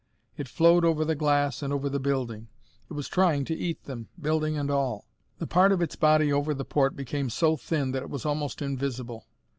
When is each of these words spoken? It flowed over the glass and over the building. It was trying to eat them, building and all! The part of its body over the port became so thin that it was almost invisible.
It 0.35 0.47
flowed 0.47 0.83
over 0.83 1.05
the 1.05 1.13
glass 1.13 1.61
and 1.61 1.71
over 1.71 1.87
the 1.87 1.99
building. 1.99 2.47
It 2.89 2.93
was 2.93 3.07
trying 3.07 3.45
to 3.45 3.55
eat 3.55 3.83
them, 3.83 4.07
building 4.19 4.57
and 4.57 4.71
all! 4.71 5.05
The 5.37 5.45
part 5.45 5.71
of 5.71 5.79
its 5.79 5.95
body 5.95 6.33
over 6.33 6.55
the 6.55 6.65
port 6.65 6.95
became 6.95 7.29
so 7.29 7.55
thin 7.55 7.91
that 7.91 8.01
it 8.01 8.09
was 8.09 8.25
almost 8.25 8.63
invisible. 8.63 9.27